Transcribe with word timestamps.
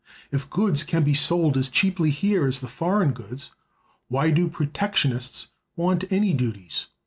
If 0.31 0.49
goods 0.49 0.83
can 0.83 1.03
be 1.03 1.13
sold 1.13 1.55
as 1.57 1.69
cheaply 1.69 2.09
here 2.09 2.47
as 2.47 2.57
the 2.57 2.67
foreign 2.67 3.11
goods, 3.11 3.51
why 4.07 4.31
do 4.31 4.47
protectionists 4.49 5.49
want 5.75 6.11
any 6.11 6.33
duties? 6.33 6.87